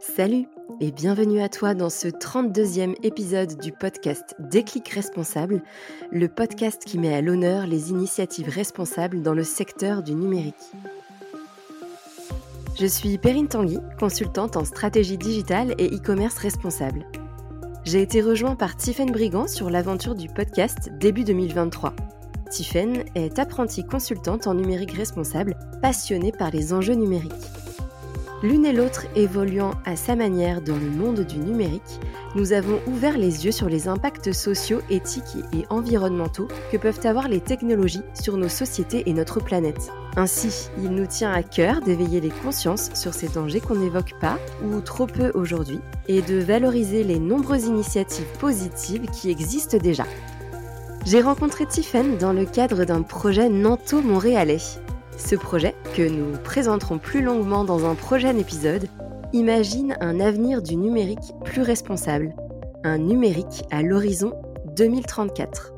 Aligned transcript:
Salut 0.00 0.46
et 0.80 0.92
bienvenue 0.92 1.40
à 1.40 1.48
toi 1.48 1.74
dans 1.74 1.88
ce 1.88 2.08
32e 2.08 2.94
épisode 3.02 3.58
du 3.58 3.72
podcast 3.72 4.34
Déclic 4.38 4.88
Responsable, 4.90 5.62
le 6.12 6.28
podcast 6.28 6.84
qui 6.84 6.98
met 6.98 7.14
à 7.14 7.22
l'honneur 7.22 7.66
les 7.66 7.90
initiatives 7.90 8.48
responsables 8.48 9.22
dans 9.22 9.32
le 9.32 9.42
secteur 9.42 10.02
du 10.02 10.14
numérique. 10.14 10.54
Je 12.78 12.86
suis 12.86 13.16
Perrine 13.16 13.48
Tanguy, 13.48 13.78
consultante 13.98 14.56
en 14.56 14.64
stratégie 14.64 15.18
digitale 15.18 15.74
et 15.78 15.88
e-commerce 15.88 16.36
responsable. 16.36 17.06
J'ai 17.84 18.02
été 18.02 18.20
rejoint 18.20 18.54
par 18.54 18.76
Tiffaine 18.76 19.12
Brigand 19.12 19.48
sur 19.48 19.70
l'aventure 19.70 20.14
du 20.14 20.28
podcast 20.28 20.90
début 20.98 21.24
2023. 21.24 21.94
Tiffaine 22.50 23.04
est 23.14 23.38
apprentie 23.38 23.84
consultante 23.84 24.46
en 24.46 24.54
numérique 24.54 24.92
responsable, 24.92 25.56
passionnée 25.80 26.32
par 26.32 26.50
les 26.50 26.72
enjeux 26.72 26.94
numériques. 26.94 27.32
L'une 28.42 28.66
et 28.66 28.72
l'autre 28.72 29.06
évoluant 29.14 29.72
à 29.86 29.96
sa 29.96 30.14
manière 30.14 30.60
dans 30.60 30.76
le 30.76 30.90
monde 30.90 31.20
du 31.20 31.38
numérique, 31.38 32.00
nous 32.34 32.52
avons 32.52 32.80
ouvert 32.86 33.16
les 33.16 33.46
yeux 33.46 33.52
sur 33.52 33.70
les 33.70 33.88
impacts 33.88 34.30
sociaux, 34.32 34.80
éthiques 34.90 35.38
et 35.54 35.64
environnementaux 35.70 36.46
que 36.70 36.76
peuvent 36.76 37.00
avoir 37.04 37.28
les 37.28 37.40
technologies 37.40 38.02
sur 38.12 38.36
nos 38.36 38.50
sociétés 38.50 39.04
et 39.06 39.14
notre 39.14 39.40
planète. 39.40 39.90
Ainsi, 40.16 40.68
il 40.82 40.90
nous 40.90 41.06
tient 41.06 41.32
à 41.32 41.42
cœur 41.42 41.80
d'éveiller 41.80 42.20
les 42.20 42.28
consciences 42.30 42.90
sur 42.92 43.14
ces 43.14 43.28
dangers 43.28 43.60
qu'on 43.60 43.76
n'évoque 43.76 44.12
pas 44.20 44.38
ou 44.62 44.80
trop 44.82 45.06
peu 45.06 45.30
aujourd'hui 45.34 45.80
et 46.06 46.20
de 46.20 46.36
valoriser 46.36 47.04
les 47.04 47.18
nombreuses 47.18 47.64
initiatives 47.64 48.26
positives 48.38 49.06
qui 49.10 49.30
existent 49.30 49.78
déjà. 49.78 50.04
J'ai 51.06 51.22
rencontré 51.22 51.64
Tiffen 51.64 52.18
dans 52.18 52.34
le 52.34 52.44
cadre 52.44 52.84
d'un 52.84 53.00
projet 53.00 53.48
Nanto-Montréalais 53.48 54.58
ce 55.16 55.34
projet, 55.34 55.74
que 55.94 56.06
nous 56.08 56.36
présenterons 56.38 56.98
plus 56.98 57.22
longuement 57.22 57.64
dans 57.64 57.86
un 57.86 57.94
prochain 57.94 58.36
épisode, 58.36 58.86
imagine 59.32 59.96
un 60.00 60.20
avenir 60.20 60.62
du 60.62 60.76
numérique 60.76 61.32
plus 61.44 61.62
responsable, 61.62 62.34
un 62.84 62.98
numérique 62.98 63.64
à 63.70 63.82
l'horizon 63.82 64.32
2034. 64.76 65.72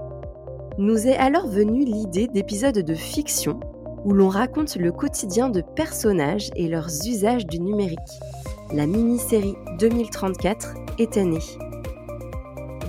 Nous 0.78 1.06
est 1.06 1.16
alors 1.16 1.46
venue 1.46 1.84
l'idée 1.84 2.28
d'épisodes 2.28 2.78
de 2.78 2.94
fiction 2.94 3.60
où 4.04 4.12
l'on 4.12 4.28
raconte 4.28 4.76
le 4.76 4.92
quotidien 4.92 5.48
de 5.48 5.60
personnages 5.60 6.50
et 6.54 6.68
leurs 6.68 6.88
usages 7.06 7.46
du 7.46 7.60
numérique. 7.60 7.98
La 8.72 8.86
mini-série 8.86 9.56
2034 9.78 10.74
était 10.98 11.24
née. 11.24 11.38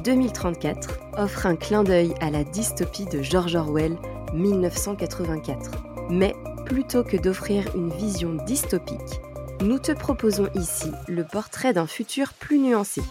2034 0.03 0.99
offre 1.17 1.45
un 1.45 1.55
clin 1.55 1.83
d'œil 1.83 2.13
à 2.21 2.29
la 2.29 2.43
dystopie 2.43 3.05
de 3.05 3.21
George 3.21 3.55
Orwell 3.55 3.97
1984. 4.33 5.88
Mais 6.09 6.35
plutôt 6.65 7.03
que 7.03 7.17
d'offrir 7.17 7.65
une 7.75 7.91
vision 7.91 8.33
dystopique, 8.45 9.21
nous 9.61 9.77
te 9.77 9.91
proposons 9.91 10.49
ici 10.55 10.91
le 11.07 11.23
portrait 11.23 11.73
d'un 11.73 11.87
futur 11.87 12.33
plus 12.33 12.59
nuancé. 12.59 13.01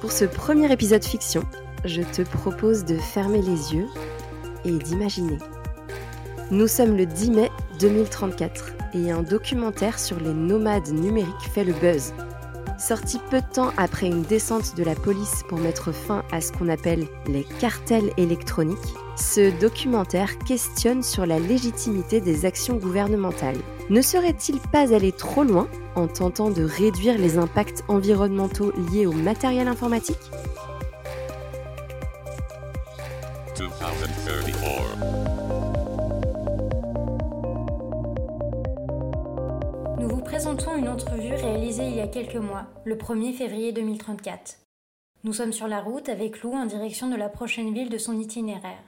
Pour 0.00 0.12
ce 0.12 0.24
premier 0.24 0.70
épisode 0.72 1.04
fiction, 1.04 1.42
je 1.84 2.02
te 2.02 2.22
propose 2.22 2.84
de 2.84 2.96
fermer 2.96 3.42
les 3.42 3.74
yeux 3.74 3.88
et 4.64 4.72
d'imaginer. 4.72 5.38
Nous 6.50 6.68
sommes 6.68 6.96
le 6.96 7.06
10 7.06 7.30
mai 7.30 7.50
2034 7.80 8.72
et 8.94 9.10
un 9.10 9.22
documentaire 9.22 9.98
sur 9.98 10.20
les 10.20 10.34
nomades 10.34 10.92
numériques 10.92 11.50
fait 11.52 11.64
le 11.64 11.72
buzz. 11.72 12.12
Sorti 12.78 13.18
peu 13.30 13.40
de 13.40 13.46
temps 13.52 13.72
après 13.76 14.06
une 14.06 14.22
descente 14.22 14.76
de 14.76 14.84
la 14.84 14.94
police 14.94 15.42
pour 15.48 15.58
mettre 15.58 15.92
fin 15.92 16.24
à 16.30 16.40
ce 16.40 16.52
qu'on 16.52 16.68
appelle 16.68 17.06
les 17.26 17.44
cartels 17.58 18.10
électroniques, 18.16 18.78
ce 19.16 19.58
documentaire 19.60 20.38
questionne 20.38 21.02
sur 21.02 21.26
la 21.26 21.38
légitimité 21.38 22.20
des 22.20 22.44
actions 22.46 22.76
gouvernementales. 22.76 23.58
Ne 23.90 24.00
serait-il 24.00 24.58
pas 24.58 24.94
allé 24.94 25.12
trop 25.12 25.44
loin 25.44 25.68
en 25.94 26.08
tentant 26.08 26.50
de 26.50 26.62
réduire 26.62 27.18
les 27.18 27.36
impacts 27.36 27.84
environnementaux 27.88 28.72
liés 28.90 29.06
au 29.06 29.12
matériel 29.12 29.68
informatique? 29.68 30.16
Nous 39.98 40.08
vous 40.08 40.22
présentons 40.22 40.76
une 40.76 40.88
entrevue 40.88 41.34
réalisée 41.34 41.86
il 41.86 41.96
y 41.96 42.00
a 42.00 42.08
quelques 42.08 42.36
mois, 42.36 42.66
le 42.84 42.96
1er 42.96 43.34
février 43.34 43.72
2034. 43.72 44.58
Nous 45.24 45.32
sommes 45.32 45.52
sur 45.52 45.68
la 45.68 45.80
route 45.80 46.08
avec 46.08 46.42
Lou 46.42 46.54
en 46.54 46.66
direction 46.66 47.08
de 47.08 47.16
la 47.16 47.28
prochaine 47.28 47.72
ville 47.72 47.90
de 47.90 47.98
son 47.98 48.18
itinéraire. 48.18 48.82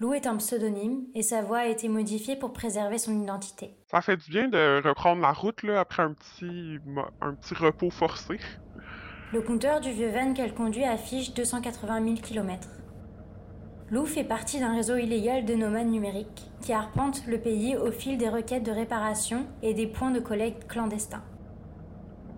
Lou 0.00 0.14
est 0.14 0.26
un 0.26 0.36
pseudonyme 0.38 1.02
et 1.14 1.20
sa 1.20 1.42
voix 1.42 1.58
a 1.58 1.66
été 1.66 1.86
modifiée 1.86 2.34
pour 2.34 2.54
préserver 2.54 2.96
son 2.96 3.20
identité. 3.20 3.74
Ça 3.90 4.00
fait 4.00 4.16
du 4.16 4.30
bien 4.30 4.48
de 4.48 4.80
reprendre 4.82 5.20
la 5.20 5.32
route 5.32 5.62
là, 5.62 5.78
après 5.78 6.02
un 6.02 6.14
petit, 6.14 6.78
un 7.20 7.34
petit 7.34 7.52
repos 7.52 7.90
forcé. 7.90 8.38
Le 9.34 9.42
compteur 9.42 9.82
du 9.82 9.92
vieux 9.92 10.08
van 10.08 10.32
qu'elle 10.32 10.54
conduit 10.54 10.84
affiche 10.84 11.34
280 11.34 12.02
000 12.02 12.14
km. 12.14 12.66
Lou 13.90 14.06
fait 14.06 14.24
partie 14.24 14.58
d'un 14.58 14.74
réseau 14.74 14.96
illégal 14.96 15.44
de 15.44 15.54
nomades 15.54 15.88
numériques 15.88 16.50
qui 16.62 16.72
arpente 16.72 17.26
le 17.26 17.38
pays 17.38 17.76
au 17.76 17.92
fil 17.92 18.16
des 18.16 18.30
requêtes 18.30 18.64
de 18.64 18.72
réparation 18.72 19.46
et 19.62 19.74
des 19.74 19.86
points 19.86 20.12
de 20.12 20.20
collecte 20.20 20.66
clandestins. 20.66 21.24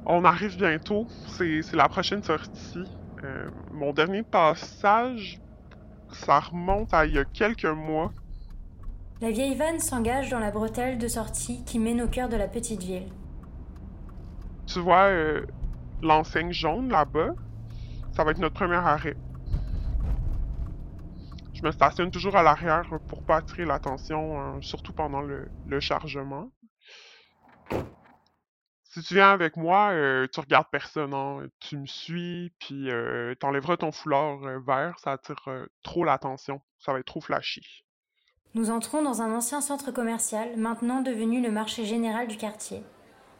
On 0.04 0.24
arrive 0.24 0.56
bientôt, 0.56 1.06
c'est 1.28 1.62
la 1.74 1.88
prochaine 1.88 2.24
sortie. 2.24 2.88
Euh, 3.22 3.48
mon 3.70 3.92
dernier 3.92 4.24
passage, 4.24 5.38
ça 6.14 6.40
remonte 6.40 6.92
à 6.94 7.06
il 7.06 7.14
y 7.14 7.18
a 7.18 7.24
quelques 7.24 7.64
mois. 7.64 8.12
La 9.20 9.30
vieille 9.30 9.54
vanne 9.54 9.78
s'engage 9.78 10.30
dans 10.30 10.40
la 10.40 10.50
bretelle 10.50 10.98
de 10.98 11.08
sortie 11.08 11.64
qui 11.64 11.78
mène 11.78 12.02
au 12.02 12.08
cœur 12.08 12.28
de 12.28 12.36
la 12.36 12.48
petite 12.48 12.82
ville. 12.82 13.08
Tu 14.66 14.80
vois 14.80 15.04
euh, 15.04 15.46
l'enseigne 16.02 16.52
jaune 16.52 16.88
là-bas? 16.88 17.34
Ça 18.12 18.24
va 18.24 18.32
être 18.32 18.38
notre 18.38 18.54
premier 18.54 18.76
arrêt. 18.76 19.16
Je 21.54 21.62
me 21.62 21.70
stationne 21.70 22.10
toujours 22.10 22.34
à 22.34 22.42
l'arrière 22.42 22.90
pour 23.06 23.22
pas 23.22 23.36
attirer 23.36 23.64
l'attention, 23.64 24.40
hein, 24.40 24.58
surtout 24.60 24.92
pendant 24.92 25.20
le, 25.20 25.48
chargement. 25.78 26.48
Si 28.92 29.00
tu 29.00 29.14
viens 29.14 29.30
avec 29.30 29.56
moi, 29.56 29.88
euh, 29.92 30.26
tu 30.30 30.38
regardes 30.40 30.68
personne, 30.70 31.14
hein. 31.14 31.46
tu 31.60 31.78
me 31.78 31.86
suis, 31.86 32.52
puis 32.58 32.90
euh, 32.90 33.34
t'enlèveras 33.36 33.78
ton 33.78 33.90
foulard 33.90 34.44
euh, 34.44 34.58
vert, 34.58 34.98
ça 34.98 35.12
attire 35.12 35.48
trop 35.82 36.04
l'attention, 36.04 36.60
ça 36.78 36.92
va 36.92 36.98
être 36.98 37.06
trop 37.06 37.22
flashy. 37.22 37.62
Nous 38.54 38.68
entrons 38.68 39.02
dans 39.02 39.22
un 39.22 39.34
ancien 39.34 39.62
centre 39.62 39.92
commercial, 39.92 40.58
maintenant 40.58 41.00
devenu 41.00 41.40
le 41.40 41.50
marché 41.50 41.86
général 41.86 42.28
du 42.28 42.36
quartier. 42.36 42.82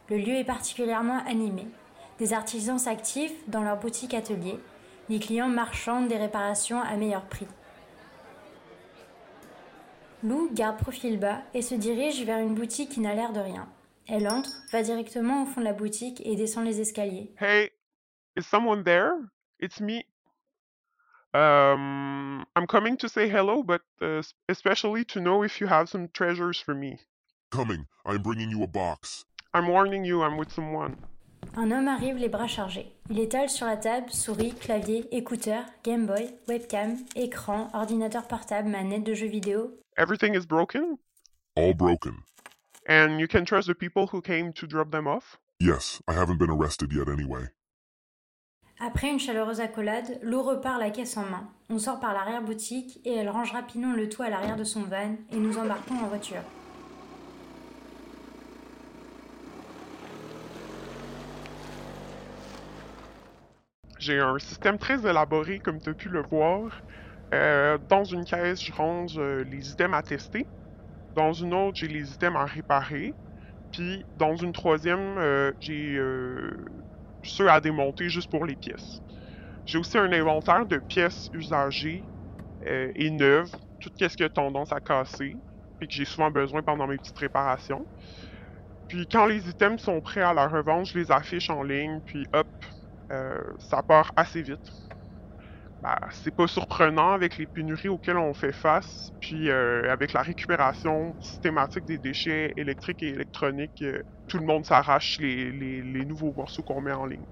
Le 0.09 0.17
lieu 0.17 0.33
est 0.33 0.43
particulièrement 0.43 1.23
animé. 1.27 1.67
Des 2.17 2.33
artisans 2.33 2.79
s'activent 2.79 3.37
dans 3.45 3.61
leurs 3.61 3.77
boutiques 3.77 4.15
ateliers. 4.15 4.59
Les 5.07 5.19
clients 5.19 5.49
marchandent 5.49 6.07
des 6.07 6.17
réparations 6.17 6.81
à 6.81 6.95
meilleur 6.97 7.25
prix. 7.25 7.47
Lou 10.23 10.49
garde 10.51 10.77
profil 10.77 11.19
bas 11.19 11.43
et 11.53 11.61
se 11.61 11.75
dirige 11.75 12.23
vers 12.23 12.39
une 12.39 12.55
boutique 12.55 12.89
qui 12.89 13.01
n'a 13.01 13.13
l'air 13.13 13.33
de 13.33 13.39
rien. 13.39 13.67
Elle 14.07 14.27
entre, 14.27 14.51
va 14.71 14.83
directement 14.83 15.43
au 15.43 15.45
fond 15.45 15.61
de 15.61 15.65
la 15.65 15.73
boutique 15.73 16.21
et 16.25 16.35
descend 16.35 16.65
les 16.65 16.81
escaliers. 16.81 17.33
Hey, 17.39 17.71
is 18.35 18.43
someone 18.43 18.83
there? 18.83 19.13
It's 19.59 19.79
me. 19.79 20.05
Um, 21.33 22.45
I'm 22.55 22.67
coming 22.67 22.97
to 22.97 23.07
say 23.07 23.27
hello, 23.27 23.63
but 23.63 23.81
uh, 24.01 24.21
especially 24.49 25.03
to 25.05 25.19
know 25.19 25.43
if 25.43 25.59
you 25.59 25.67
have 25.67 25.87
some 25.87 26.09
treasures 26.09 26.59
for 26.59 26.75
me. 26.75 26.99
Coming. 27.51 27.87
I'm 28.05 28.21
bringing 28.21 28.49
you 28.49 28.63
a 28.63 28.67
box. 28.67 29.25
I'm 29.53 29.67
warning 29.67 30.05
you, 30.05 30.21
I'm 30.21 30.37
with 30.37 30.51
someone. 30.51 30.97
Un 31.55 31.71
homme 31.71 31.87
arrive 31.87 32.17
les 32.17 32.29
bras 32.29 32.47
chargés. 32.47 32.91
Il 33.09 33.19
étale 33.19 33.49
sur 33.49 33.67
la 33.67 33.77
table 33.77 34.09
souris, 34.11 34.53
clavier, 34.53 35.07
écouteurs, 35.11 35.65
Game 35.83 36.05
Boy, 36.05 36.33
webcam, 36.47 36.97
écran, 37.15 37.69
ordinateur 37.73 38.27
portable, 38.27 38.69
manette 38.69 39.03
de 39.03 39.13
jeux 39.13 39.27
vidéo. 39.27 39.71
Everything 39.97 40.35
is 40.35 40.45
broken? 40.45 40.97
All 41.55 41.73
broken. 41.73 42.13
And 42.87 43.19
you 43.19 43.27
can 43.27 43.45
trust 43.45 43.67
the 43.67 43.75
people 43.75 44.07
who 44.07 44.21
came 44.21 44.51
to 44.53 44.67
drop 44.67 44.91
them 44.91 45.07
off? 45.07 45.39
Yes, 45.59 46.01
I 46.07 46.13
haven't 46.13 46.37
been 46.37 46.49
arrested 46.49 46.91
yet 46.91 47.07
anyway. 47.07 47.49
Après 48.79 49.09
une 49.09 49.19
chaleureuse 49.19 49.61
accolade, 49.61 50.19
Lou 50.23 50.41
repart 50.41 50.79
la 50.79 50.89
caisse 50.89 51.15
en 51.15 51.23
main. 51.23 51.47
On 51.69 51.79
sort 51.79 51.99
par 51.99 52.13
l'arrière-boutique 52.13 52.99
et 53.05 53.15
elle 53.15 53.29
range 53.29 53.51
rapidement 53.53 53.93
le 53.93 54.09
tout 54.09 54.23
à 54.23 54.29
l'arrière 54.29 54.57
de 54.57 54.65
son 54.65 54.81
van 54.81 55.15
et 55.31 55.37
nous 55.37 55.57
embarquons 55.57 55.95
en 55.95 56.07
voiture. 56.07 56.41
J'ai 63.99 64.19
un 64.19 64.37
système 64.37 64.77
très 64.77 65.07
élaboré, 65.07 65.59
comme 65.59 65.79
tu 65.79 65.91
as 65.91 65.93
pu 65.93 66.09
le 66.09 66.21
voir. 66.23 66.81
Euh, 67.33 67.77
dans 67.87 68.03
une 68.03 68.25
caisse, 68.25 68.61
je 68.61 68.73
range 68.73 69.17
euh, 69.17 69.45
les 69.45 69.71
items 69.71 69.95
à 69.95 70.01
tester. 70.01 70.45
Dans 71.15 71.33
une 71.33 71.53
autre, 71.53 71.77
j'ai 71.79 71.87
les 71.87 72.11
items 72.13 72.37
à 72.39 72.45
réparer. 72.45 73.15
Puis 73.71 74.05
dans 74.15 74.35
une 74.35 74.53
troisième, 74.53 75.17
euh, 75.17 75.51
j'ai 75.59 75.99
ceux 77.23 77.49
à 77.49 77.61
démonter 77.61 78.09
juste 78.09 78.29
pour 78.29 78.45
les 78.45 78.55
pièces. 78.55 79.01
J'ai 79.65 79.77
aussi 79.77 79.97
un 79.97 80.11
inventaire 80.11 80.65
de 80.65 80.79
pièces 80.79 81.29
usagées 81.33 82.07
et 82.65 83.09
neuves, 83.11 83.51
tout 83.79 83.91
ce 83.99 84.07
qui 84.07 84.23
a 84.23 84.29
tendance 84.29 84.71
à 84.71 84.79
casser, 84.81 85.35
puis 85.79 85.87
que 85.87 85.93
j'ai 85.93 86.05
souvent 86.05 86.31
besoin 86.31 86.63
pendant 86.63 86.87
mes 86.87 86.97
petites 86.97 87.17
réparations. 87.19 87.87
Puis 88.87 89.07
quand 89.07 89.25
les 89.25 89.49
items 89.49 89.81
sont 89.81 90.01
prêts 90.01 90.21
à 90.21 90.33
la 90.33 90.47
revente, 90.47 90.87
je 90.87 90.97
les 90.99 91.11
affiche 91.11 91.49
en 91.49 91.63
ligne, 91.63 91.99
puis 92.05 92.25
hop, 92.33 92.47
euh, 93.11 93.41
ça 93.59 93.83
part 93.83 94.11
assez 94.15 94.41
vite. 94.41 94.61
Ben, 95.83 95.97
c'est 96.11 96.31
pas 96.33 96.47
surprenant 96.47 97.11
avec 97.11 97.37
les 97.37 97.45
pénuries 97.45 97.89
auxquelles 97.89 98.17
on 98.17 98.33
fait 98.33 98.53
face, 98.53 99.11
puis 99.19 99.49
euh, 99.49 99.91
avec 99.91 100.13
la 100.13 100.21
récupération 100.21 101.13
systématique 101.19 101.83
des 101.85 101.97
déchets 101.97 102.53
électriques 102.55 103.03
et 103.03 103.09
électroniques, 103.09 103.81
euh, 103.81 104.01
tout 104.27 104.37
le 104.37 104.45
monde 104.45 104.65
s'arrache 104.65 105.19
les, 105.19 106.05
nouveaux 106.05 106.33
morceaux 106.33 106.63
qu'on 106.63 106.79
met 106.79 106.93
en 106.93 107.05
ligne. 107.05 107.25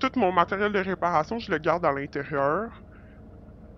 tout 0.00 0.10
mon 0.16 0.32
matériel 0.32 0.72
de 0.72 0.78
réparation, 0.78 1.38
je 1.40 1.50
le 1.50 1.58
garde 1.58 1.84
à 1.84 1.92
l'intérieur. 1.92 2.84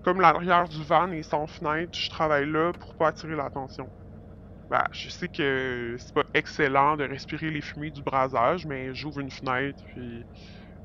Comme 0.03 0.21
l'arrière 0.21 0.69
du 0.69 0.83
van 0.85 1.11
est 1.13 1.23
sans 1.23 1.47
fenêtre, 1.47 1.99
je 1.99 2.11
travaille 2.11 2.47
là 2.51 2.73
pour 2.73 2.95
pas 2.97 3.09
attirer 3.09 3.37
l'attention. 3.37 3.91
Ben, 4.71 4.85
je 4.93 5.09
sais 5.09 5.29
que 5.29 5.97
c'est 5.99 6.15
pas 6.15 6.25
excellent 6.35 6.97
de 6.97 7.05
respirer 7.05 7.51
les 7.51 7.63
fumées 7.63 7.91
du 7.91 8.03
brasage, 8.03 8.67
mais 8.67 8.95
j'ouvre 8.95 9.21
une 9.21 9.31
fenêtre, 9.31 9.83
puis... 9.95 10.27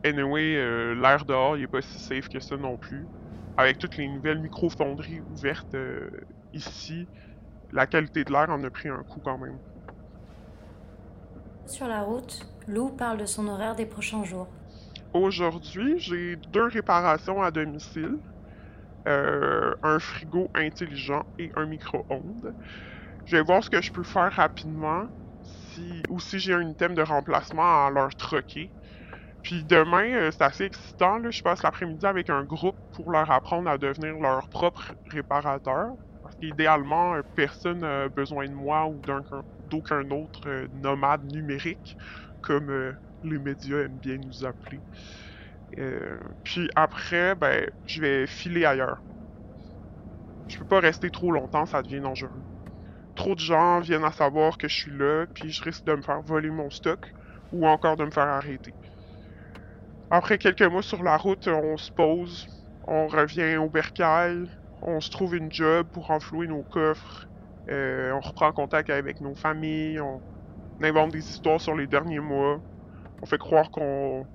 Anyway, 0.05 0.55
euh, 0.55 0.93
l'air 0.93 1.25
dehors, 1.25 1.57
il 1.57 1.63
est 1.63 1.67
pas 1.67 1.81
si 1.81 1.97
safe 1.97 2.29
que 2.29 2.39
ça 2.39 2.55
non 2.57 2.77
plus. 2.77 3.07
Avec 3.57 3.79
toutes 3.79 3.97
les 3.97 4.07
nouvelles 4.07 4.39
micro-fonderies 4.39 5.21
ouvertes 5.31 5.73
euh, 5.73 6.11
ici, 6.53 7.07
la 7.71 7.87
qualité 7.87 8.23
de 8.23 8.31
l'air 8.31 8.51
en 8.51 8.63
a 8.63 8.69
pris 8.69 8.87
un 8.87 9.01
coup 9.01 9.19
quand 9.23 9.39
même. 9.39 9.57
Sur 11.65 11.87
la 11.87 12.01
route, 12.01 12.45
Lou 12.67 12.89
parle 12.89 13.17
de 13.17 13.25
son 13.25 13.47
horaire 13.47 13.75
des 13.75 13.87
prochains 13.87 14.23
jours. 14.23 14.47
Aujourd'hui, 15.13 15.97
j'ai 15.97 16.35
deux 16.35 16.67
réparations 16.67 17.41
à 17.41 17.49
domicile. 17.49 18.19
Euh, 19.07 19.73
un 19.81 19.97
frigo 19.97 20.49
intelligent 20.53 21.25
et 21.39 21.51
un 21.55 21.65
micro-ondes. 21.65 22.53
Je 23.25 23.37
vais 23.37 23.43
voir 23.43 23.63
ce 23.63 23.71
que 23.71 23.81
je 23.81 23.91
peux 23.91 24.03
faire 24.03 24.31
rapidement. 24.33 25.07
Si, 25.41 26.03
ou 26.09 26.19
si 26.19 26.37
j'ai 26.37 26.53
un 26.53 26.69
item 26.69 26.93
de 26.93 27.01
remplacement 27.01 27.87
à 27.87 27.89
leur 27.89 28.13
troquer. 28.15 28.69
Puis 29.45 29.63
demain, 29.63 30.11
euh, 30.15 30.31
c'est 30.31 30.41
assez 30.43 30.65
excitant. 30.65 31.19
Là. 31.19 31.29
Je 31.29 31.43
passe 31.43 31.61
l'après-midi 31.61 32.05
avec 32.07 32.31
un 32.31 32.43
groupe 32.43 32.79
pour 32.91 33.11
leur 33.11 33.29
apprendre 33.29 33.69
à 33.69 33.77
devenir 33.77 34.15
leur 34.15 34.49
propre 34.49 34.93
réparateur. 35.11 35.91
Parce 36.23 36.35
qu'idéalement, 36.37 37.13
euh, 37.15 37.21
personne 37.35 37.81
n'a 37.81 38.09
besoin 38.09 38.47
de 38.47 38.53
moi 38.53 38.87
ou 38.87 38.99
d'aucun 39.59 40.09
autre 40.09 40.49
euh, 40.49 40.67
nomade 40.71 41.23
numérique, 41.25 41.95
comme 42.41 42.97
les 43.23 43.37
médias 43.39 43.81
aiment 43.83 43.99
bien 43.99 44.17
nous 44.17 44.45
appeler. 44.45 44.83
puis 46.43 46.69
après, 46.75 47.35
ben, 47.35 47.69
je 47.85 48.01
vais 48.01 48.27
filer 48.27 48.65
ailleurs. 48.65 49.03
Je 50.47 50.57
peux 50.57 50.65
pas 50.65 50.79
rester 50.79 51.11
trop 51.11 51.31
longtemps, 51.31 51.67
ça 51.67 51.83
devient 51.83 52.01
dangereux 52.01 52.43
trop 53.15 53.35
de 53.35 53.39
gens 53.39 53.79
viennent 53.81 54.03
à 54.05 54.11
savoir 54.11 54.57
que 54.57 54.67
je 54.67 54.75
suis 54.75 54.91
là, 54.91 55.25
puis 55.33 55.51
je 55.51 55.63
risque 55.63 55.85
de 55.85 55.95
me 55.95 56.01
faire 56.01 56.21
voler 56.21 56.49
mon 56.51 56.69
stock 56.69 57.13
ou 57.51 57.67
encore 57.67 57.97
de 57.97 58.05
me 58.05 58.11
faire 58.11 58.27
arrêter. 58.27 58.75
Après 60.11 60.37
quelques 60.37 60.61
mois 60.61 60.83
sur 60.83 61.03
la 61.03 61.17
route, 61.17 61.47
on 61.47 61.77
se 61.77 61.91
pose, 61.91 62.47
on 62.87 63.07
revient 63.07 63.57
au 63.57 63.69
bercail, 63.69 64.47
on 64.83 65.01
se 65.01 65.09
trouve 65.09 65.35
une 65.35 65.51
job 65.51 65.87
pour 65.91 66.11
enflouer 66.11 66.47
nos 66.47 66.61
coffres, 66.61 67.27
euh, 67.69 68.11
on 68.13 68.19
reprend 68.19 68.51
contact 68.51 68.91
avec 68.91 69.19
nos 69.19 69.33
familles, 69.33 69.99
on, 69.99 70.21
invente 70.81 71.11
des 71.11 71.27
histoires 71.27 71.59
sur 71.59 71.75
les 71.75 71.87
derniers 71.87 72.19
mois, 72.19 72.61
on 73.21 73.25
fait 73.25 73.39
croire 73.39 73.71
qu'on 73.71 74.27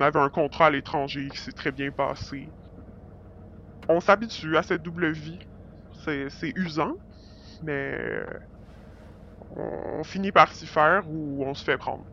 avait 0.00 0.18
un 0.18 0.28
contrat 0.28 0.66
à 0.66 0.70
l'étranger 0.70 1.28
qui 1.28 1.38
s'est 1.38 1.52
très 1.52 1.72
bien 1.72 1.90
passé. 1.90 2.48
On 3.88 4.00
s'habitue 4.00 4.56
à 4.58 4.62
cette 4.62 4.82
double 4.82 5.10
vie. 5.10 5.38
C'est 6.30 6.52
usant, 6.56 6.94
mais 7.62 8.22
on, 9.56 10.02
finit 10.04 10.32
par 10.32 10.52
s'y 10.52 10.66
faire 10.66 11.08
ou 11.08 11.44
on 11.44 11.54
se 11.54 11.64
fait 11.64 11.76
prendre. 11.76 12.04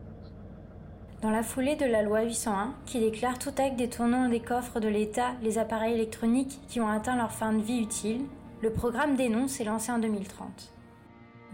Dans 1.26 1.32
la 1.32 1.42
foulée 1.42 1.74
de 1.74 1.84
la 1.84 2.02
loi 2.02 2.22
801, 2.22 2.72
qui 2.86 3.00
déclare 3.00 3.36
tout 3.36 3.50
acte 3.58 3.74
détournant 3.74 4.28
des 4.28 4.38
coffres 4.38 4.78
de 4.78 4.86
l'État 4.86 5.32
les 5.42 5.58
appareils 5.58 5.94
électroniques 5.94 6.60
qui 6.68 6.80
ont 6.80 6.86
atteint 6.86 7.16
leur 7.16 7.32
fin 7.32 7.52
de 7.52 7.60
vie 7.60 7.80
utile, 7.80 8.20
le 8.62 8.70
programme 8.70 9.16
Dénonce 9.16 9.58
est 9.58 9.64
lancé 9.64 9.90
en 9.90 9.98
2030. 9.98 10.72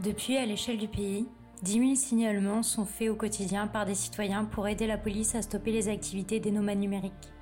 Depuis, 0.05 0.37
à 0.37 0.45
l'échelle 0.45 0.77
du 0.77 0.89
pays, 0.89 1.27
10 1.63 1.73
000 1.73 1.95
signalements 1.95 2.63
sont 2.63 2.85
faits 2.85 3.09
au 3.09 3.15
quotidien 3.15 3.67
par 3.67 3.87
des 3.87 3.95
citoyens 3.95 4.45
pour 4.45 4.69
aider 4.69 4.87
la 4.87 4.99
police 4.99 5.35
à 5.35 5.41
stopper 5.41 5.73
les 5.73 5.89
activités 5.89 6.39
des 6.39 6.51
nomades 6.51 6.79
numériques 6.79 7.33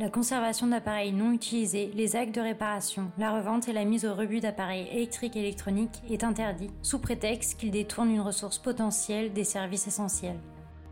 la 0.00 0.08
conservation 0.08 0.66
d'appareils 0.66 1.12
non 1.12 1.30
utilisés, 1.30 1.90
les 1.94 2.16
actes 2.16 2.34
de 2.34 2.40
réparation, 2.40 3.12
la 3.18 3.32
revente 3.32 3.68
et 3.68 3.74
la 3.74 3.84
mise 3.84 4.06
au 4.06 4.14
rebut 4.14 4.40
d'appareils 4.40 4.88
électriques 4.90 5.36
et 5.36 5.40
électroniques 5.40 6.00
est 6.08 6.24
interdit, 6.24 6.70
sous 6.80 7.00
prétexte 7.00 7.60
qu'ils 7.60 7.70
détournent 7.70 8.10
une 8.10 8.22
ressource 8.22 8.56
potentielle 8.56 9.34
des 9.34 9.44
services 9.44 9.86
essentiels. 9.86 10.40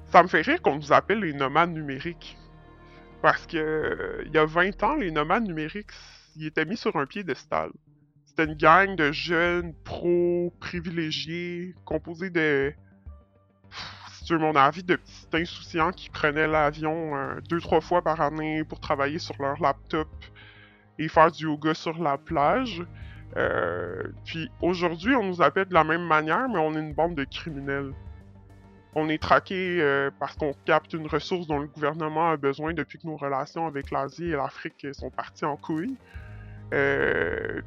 Ça 0.08 0.22
me 0.22 0.28
fait 0.28 0.40
rire 0.40 0.62
qu'on 0.62 0.76
nous 0.76 0.93
appelle 0.93 1.20
les 1.20 1.32
nomades 1.32 1.72
numériques. 1.72 2.38
Parce 3.20 3.46
que 3.46 3.56
euh, 3.56 4.22
il 4.26 4.32
y 4.32 4.38
a 4.38 4.46
20 4.46 4.82
ans, 4.82 4.96
les 4.96 5.10
nomades 5.10 5.44
numériques, 5.44 5.90
ils 6.37 6.46
étaient 6.46 6.64
mis 6.64 6.76
sur 6.76 6.96
un 6.96 7.06
piédestal. 7.06 7.70
C'était 8.25 8.44
une 8.44 8.55
gang 8.55 8.94
de 8.94 9.10
jeunes 9.12 9.75
pros 9.84 10.55
privilégiés, 10.60 11.75
composés 11.84 12.31
de 12.31 12.72
sur 14.28 14.38
mon 14.38 14.55
avis, 14.56 14.82
de 14.82 14.96
petits 14.96 15.26
insouciants 15.32 15.90
qui 15.90 16.11
prenaient 16.11 16.46
l'avion 16.46 17.16
euh, 17.16 17.40
deux, 17.49 17.61
trois 17.61 17.81
fois 17.81 18.02
par 18.02 18.20
année 18.20 18.62
pour 18.62 18.78
travailler 18.78 19.19
sur 19.19 19.34
leur 19.40 19.61
laptop 19.61 20.08
et 20.99 21.08
faire 21.08 21.32
du 21.32 21.44
yoga 21.44 21.75
sur 21.75 21.99
la 22.02 22.19
plage. 22.19 22.84
Euh, 23.37 24.02
puis 24.25 24.50
aujourd'hui, 24.61 25.14
on 25.16 25.25
nous 25.25 25.43
appelle 25.43 25.66
de 25.66 25.75
la 25.75 25.84
même 25.84 26.06
manière, 26.06 26.49
mais 26.49 26.58
on 26.58 26.75
est 26.75 26.81
une 26.81 26.93
bande 26.93 27.14
de 27.14 27.25
criminels. 27.25 27.93
On 28.99 29.09
est 29.09 29.23
traqué 29.23 29.79
euh, 29.81 30.11
parce 30.19 30.37
qu'on 30.37 30.53
capte 30.65 30.93
une 30.93 31.06
ressource 31.06 31.47
dont 31.47 31.59
le 31.59 31.67
gouvernement 31.67 32.31
a 32.31 32.37
besoin 32.37 32.73
depuis 32.75 32.99
que 32.99 33.06
nos 33.06 33.17
relations 33.17 33.67
avec 33.67 33.91
l'Asie 33.91 34.31
et 34.31 34.37
l'Afrique 34.37 34.87
sont 34.93 35.11
parties 35.11 35.45
en 35.45 35.56
couille. 35.56 35.97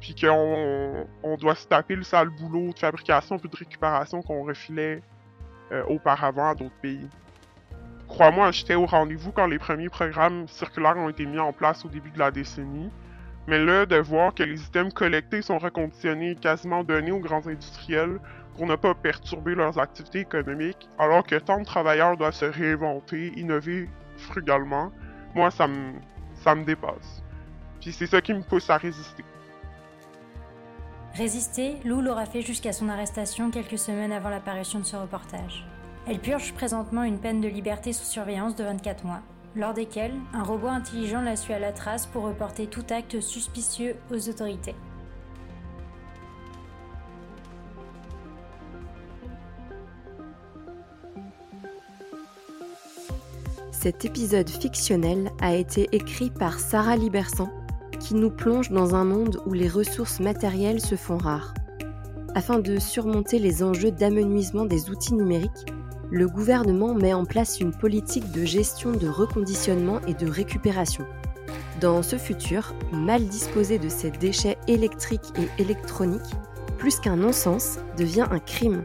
puis 0.00 0.14
qu'on 0.14 1.06
on 1.22 1.36
doit 1.36 1.54
se 1.54 1.66
taper 1.66 1.96
le 1.96 2.02
sale 2.02 2.28
boulot 2.28 2.72
de 2.72 2.78
fabrication 2.78 3.38
puis 3.38 3.48
de 3.48 3.56
récupération 3.56 4.22
qu'on 4.22 4.44
refilait 4.44 5.02
euh, 5.72 5.82
auparavant 5.84 6.50
à 6.50 6.54
d'autres 6.54 6.78
pays. 6.82 7.08
Crois-moi, 8.06 8.50
j'étais 8.50 8.74
au 8.74 8.84
rendez-vous 8.84 9.32
quand 9.32 9.46
les 9.46 9.58
premiers 9.58 9.88
programmes 9.88 10.46
circulaires 10.46 10.98
ont 10.98 11.08
été 11.08 11.24
mis 11.24 11.38
en 11.38 11.54
place 11.54 11.82
au 11.86 11.88
début 11.88 12.10
de 12.10 12.18
la 12.18 12.30
décennie. 12.30 12.90
Mais 13.46 13.58
là, 13.58 13.86
de 13.86 13.96
voir 13.96 14.34
que 14.34 14.42
les 14.42 14.62
items 14.66 14.92
collectés 14.92 15.40
sont 15.40 15.56
reconditionnés 15.56 16.34
quasiment 16.34 16.84
donnés 16.84 17.10
aux 17.10 17.20
grands 17.20 17.46
industriels 17.46 18.20
pour 18.56 18.66
ne 18.66 18.76
pas 18.76 18.94
perturber 18.94 19.54
leurs 19.54 19.78
activités 19.78 20.20
économiques, 20.20 20.88
alors 20.98 21.24
que 21.24 21.36
tant 21.36 21.60
de 21.60 21.64
travailleurs 21.64 22.16
doivent 22.16 22.34
se 22.34 22.44
réinventer, 22.44 23.32
innover 23.36 23.88
frugalement, 24.16 24.92
moi, 25.34 25.50
ça 25.50 25.66
me, 25.66 25.94
ça 26.34 26.54
me 26.54 26.64
dépasse. 26.64 27.22
Puis 27.80 27.92
c'est 27.92 28.06
ça 28.06 28.20
qui 28.20 28.34
me 28.34 28.42
pousse 28.42 28.68
à 28.70 28.76
résister. 28.76 29.24
Résister, 31.14 31.76
Lou 31.84 32.00
l'aura 32.00 32.24
fait 32.24 32.40
jusqu'à 32.40 32.72
son 32.72 32.88
arrestation 32.88 33.50
quelques 33.50 33.78
semaines 33.78 34.12
avant 34.12 34.30
l'apparition 34.30 34.78
de 34.78 34.84
ce 34.84 34.96
reportage. 34.96 35.66
Elle 36.08 36.18
purge 36.18 36.52
présentement 36.54 37.02
une 37.04 37.18
peine 37.18 37.40
de 37.40 37.48
liberté 37.48 37.92
sous 37.92 38.04
surveillance 38.04 38.56
de 38.56 38.64
24 38.64 39.04
mois, 39.04 39.20
lors 39.54 39.74
desquels 39.74 40.14
un 40.32 40.42
robot 40.42 40.68
intelligent 40.68 41.20
la 41.20 41.36
suit 41.36 41.52
à 41.52 41.58
la 41.58 41.72
trace 41.72 42.06
pour 42.06 42.24
reporter 42.24 42.66
tout 42.66 42.84
acte 42.90 43.20
suspicieux 43.20 43.96
aux 44.10 44.28
autorités. 44.28 44.74
Cet 53.82 54.04
épisode 54.04 54.48
fictionnel 54.48 55.32
a 55.40 55.56
été 55.56 55.88
écrit 55.90 56.30
par 56.30 56.60
Sarah 56.60 56.94
Libersan 56.94 57.50
qui 57.98 58.14
nous 58.14 58.30
plonge 58.30 58.70
dans 58.70 58.94
un 58.94 59.02
monde 59.02 59.42
où 59.44 59.54
les 59.54 59.68
ressources 59.68 60.20
matérielles 60.20 60.80
se 60.80 60.94
font 60.94 61.18
rares. 61.18 61.52
Afin 62.36 62.60
de 62.60 62.78
surmonter 62.78 63.40
les 63.40 63.64
enjeux 63.64 63.90
d'amenuisement 63.90 64.66
des 64.66 64.88
outils 64.88 65.14
numériques, 65.14 65.66
le 66.12 66.28
gouvernement 66.28 66.94
met 66.94 67.12
en 67.12 67.24
place 67.24 67.58
une 67.58 67.72
politique 67.72 68.30
de 68.30 68.44
gestion 68.44 68.92
de 68.92 69.08
reconditionnement 69.08 69.98
et 70.06 70.14
de 70.14 70.30
récupération. 70.30 71.04
Dans 71.80 72.04
ce 72.04 72.18
futur, 72.18 72.76
mal 72.92 73.24
disposer 73.24 73.80
de 73.80 73.88
ces 73.88 74.12
déchets 74.12 74.58
électriques 74.68 75.32
et 75.36 75.60
électroniques, 75.60 76.36
plus 76.78 77.00
qu'un 77.00 77.16
non-sens, 77.16 77.80
devient 77.98 78.28
un 78.30 78.38
crime. 78.38 78.84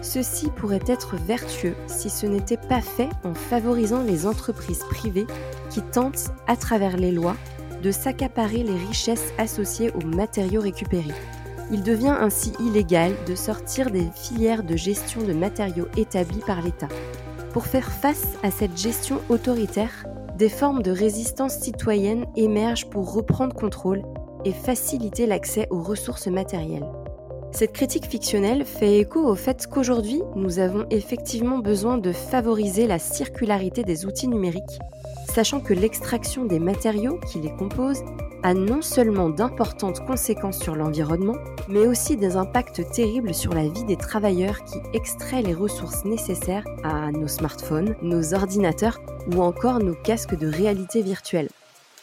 Ceci 0.00 0.48
pourrait 0.48 0.80
être 0.86 1.16
vertueux 1.16 1.74
si 1.86 2.08
ce 2.08 2.26
n'était 2.26 2.56
pas 2.56 2.80
fait 2.80 3.08
en 3.24 3.34
favorisant 3.34 4.02
les 4.02 4.26
entreprises 4.26 4.84
privées 4.90 5.26
qui 5.70 5.82
tentent, 5.82 6.30
à 6.46 6.56
travers 6.56 6.96
les 6.96 7.12
lois, 7.12 7.36
de 7.82 7.90
s'accaparer 7.90 8.62
les 8.62 8.76
richesses 8.76 9.32
associées 9.38 9.92
aux 9.92 10.06
matériaux 10.06 10.60
récupérés. 10.60 11.14
Il 11.70 11.82
devient 11.82 12.16
ainsi 12.18 12.52
illégal 12.60 13.12
de 13.26 13.34
sortir 13.34 13.90
des 13.90 14.06
filières 14.14 14.62
de 14.62 14.76
gestion 14.76 15.22
de 15.22 15.32
matériaux 15.32 15.88
établies 15.96 16.42
par 16.46 16.62
l'État. 16.62 16.88
Pour 17.52 17.66
faire 17.66 17.90
face 17.90 18.26
à 18.42 18.50
cette 18.50 18.78
gestion 18.78 19.20
autoritaire, 19.28 20.06
des 20.36 20.48
formes 20.48 20.82
de 20.82 20.92
résistance 20.92 21.58
citoyenne 21.58 22.24
émergent 22.36 22.88
pour 22.88 23.12
reprendre 23.12 23.54
contrôle 23.54 24.02
et 24.44 24.52
faciliter 24.52 25.26
l'accès 25.26 25.66
aux 25.70 25.82
ressources 25.82 26.28
matérielles. 26.28 26.86
Cette 27.50 27.72
critique 27.72 28.06
fictionnelle 28.06 28.64
fait 28.64 28.98
écho 28.98 29.20
au 29.20 29.34
fait 29.34 29.66
qu'aujourd'hui, 29.66 30.22
nous 30.36 30.58
avons 30.58 30.86
effectivement 30.90 31.58
besoin 31.58 31.98
de 31.98 32.12
favoriser 32.12 32.86
la 32.86 32.98
circularité 32.98 33.82
des 33.82 34.06
outils 34.06 34.28
numériques, 34.28 34.78
sachant 35.34 35.60
que 35.60 35.74
l'extraction 35.74 36.44
des 36.44 36.58
matériaux 36.58 37.18
qui 37.32 37.40
les 37.40 37.50
composent 37.50 38.04
a 38.42 38.54
non 38.54 38.82
seulement 38.82 39.30
d'importantes 39.30 40.04
conséquences 40.06 40.60
sur 40.60 40.76
l'environnement, 40.76 41.36
mais 41.68 41.86
aussi 41.86 42.16
des 42.16 42.36
impacts 42.36 42.88
terribles 42.92 43.34
sur 43.34 43.52
la 43.54 43.66
vie 43.66 43.84
des 43.84 43.96
travailleurs 43.96 44.62
qui 44.64 44.78
extraient 44.92 45.42
les 45.42 45.54
ressources 45.54 46.04
nécessaires 46.04 46.64
à 46.84 47.10
nos 47.10 47.28
smartphones, 47.28 47.96
nos 48.02 48.34
ordinateurs 48.34 49.00
ou 49.34 49.42
encore 49.42 49.80
nos 49.80 49.94
casques 49.94 50.38
de 50.38 50.46
réalité 50.46 51.02
virtuelle. 51.02 51.48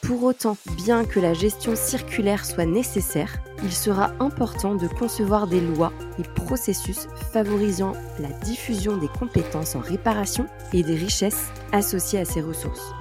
Pour 0.05 0.23
autant, 0.23 0.55
bien 0.77 1.03
que 1.03 1.19
la 1.19 1.33
gestion 1.33 1.75
circulaire 1.75 2.45
soit 2.45 2.67
nécessaire, 2.67 3.37
il 3.63 3.71
sera 3.71 4.11
important 4.19 4.75
de 4.75 4.87
concevoir 4.87 5.47
des 5.47 5.61
lois 5.61 5.91
et 6.19 6.23
processus 6.23 7.07
favorisant 7.33 7.93
la 8.19 8.29
diffusion 8.45 8.97
des 8.97 9.07
compétences 9.07 9.75
en 9.75 9.79
réparation 9.79 10.45
et 10.73 10.83
des 10.83 10.95
richesses 10.95 11.47
associées 11.71 12.19
à 12.19 12.25
ces 12.25 12.41
ressources. 12.41 12.93